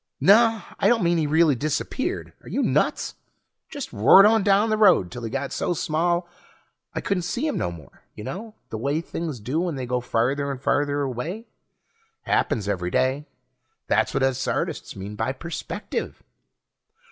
Naw, 0.19 0.63
I 0.79 0.87
don't 0.87 1.03
mean 1.03 1.19
he 1.19 1.27
really 1.27 1.53
disappeared 1.53 2.33
are 2.41 2.49
you 2.49 2.63
nuts? 2.63 3.13
Just 3.69 3.93
roared 3.93 4.25
on 4.25 4.41
down 4.41 4.71
the 4.71 4.75
road 4.75 5.11
till 5.11 5.23
he 5.23 5.29
got 5.29 5.51
so 5.51 5.75
small 5.75 6.27
I 6.95 7.01
couldn't 7.01 7.21
see 7.21 7.45
him 7.45 7.55
no 7.55 7.71
more. 7.71 8.01
You 8.15 8.23
know 8.23 8.55
the 8.71 8.79
way 8.79 8.99
things 8.99 9.39
do 9.39 9.61
when 9.61 9.75
they 9.75 9.85
go 9.85 10.01
farther 10.01 10.49
and 10.49 10.59
farther 10.59 11.01
away. 11.01 11.45
Happens 12.23 12.67
every 12.67 12.89
day; 12.89 13.27
that's 13.85 14.11
what 14.11 14.23
us 14.23 14.47
artists 14.47 14.95
mean 14.95 15.15
by 15.15 15.33
perspective. 15.33 16.23